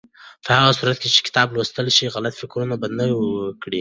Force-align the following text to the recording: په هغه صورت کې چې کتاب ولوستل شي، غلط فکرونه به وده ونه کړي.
په 0.45 0.49
هغه 0.57 0.71
صورت 0.79 0.97
کې 1.01 1.09
چې 1.15 1.21
کتاب 1.27 1.47
ولوستل 1.49 1.87
شي، 1.95 2.05
غلط 2.15 2.33
فکرونه 2.41 2.75
به 2.81 2.87
وده 2.91 3.05
ونه 3.11 3.53
کړي. 3.61 3.69